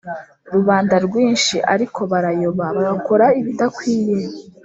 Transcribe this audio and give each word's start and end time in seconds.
Rubanda 0.53 0.95
rwinshi 1.05 1.55
ariko 1.73 1.99
barayoba 2.11 2.65
bagakora 2.75 3.25
ibidakwiye 3.39 4.19